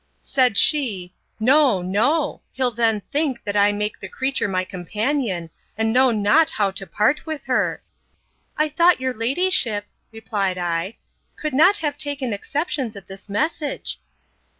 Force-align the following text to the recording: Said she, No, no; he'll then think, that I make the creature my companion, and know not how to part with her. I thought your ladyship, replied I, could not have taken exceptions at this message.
Said 0.19 0.57
she, 0.57 1.13
No, 1.39 1.83
no; 1.83 2.41
he'll 2.53 2.71
then 2.71 3.01
think, 3.11 3.43
that 3.43 3.55
I 3.55 3.71
make 3.71 3.99
the 3.99 4.09
creature 4.09 4.47
my 4.47 4.63
companion, 4.63 5.51
and 5.77 5.93
know 5.93 6.09
not 6.09 6.49
how 6.49 6.71
to 6.71 6.87
part 6.87 7.27
with 7.27 7.43
her. 7.43 7.83
I 8.57 8.67
thought 8.67 8.99
your 8.99 9.13
ladyship, 9.13 9.85
replied 10.11 10.57
I, 10.57 10.97
could 11.35 11.53
not 11.53 11.77
have 11.77 11.99
taken 11.99 12.33
exceptions 12.33 12.95
at 12.95 13.05
this 13.05 13.29
message. 13.29 13.99